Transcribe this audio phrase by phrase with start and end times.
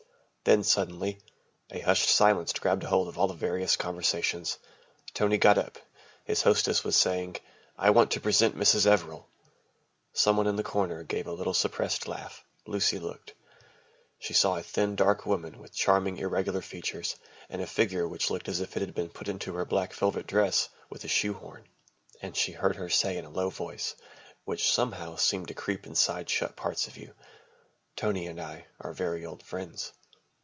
[0.43, 1.19] Then, suddenly,
[1.69, 4.57] a hushed silence grabbed hold of all the various conversations.
[5.13, 5.77] Tony got up.
[6.25, 7.35] His hostess was saying,
[7.77, 8.87] "I want to present Mrs.
[8.87, 9.27] Everill."
[10.13, 13.35] Some one in a corner gave a little suppressed laugh, Lucy looked.
[14.17, 18.49] She saw a thin, dark woman with charming irregular features and a figure which looked
[18.49, 21.67] as if it had been put into her black velvet dress with a shoehorn,
[22.19, 23.93] and she heard her say in a low voice
[24.45, 27.13] which somehow seemed to creep inside shut parts of you,
[27.95, 29.93] "Tony and I are very old friends."